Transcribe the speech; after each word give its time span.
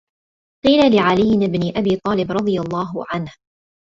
قِيلَ 0.65 0.95
لِعَلِيِّ 0.95 1.47
بْنِ 1.47 1.77
أَبِي 1.77 1.97
طَالِبٍ 2.03 2.31
رَضِيَ 2.31 2.59
اللَّهُ 2.59 3.05
عَنْهُ 3.09 3.33